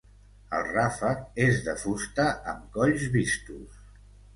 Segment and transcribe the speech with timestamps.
[0.59, 3.89] El ràfec és de fusta amb colls vistos.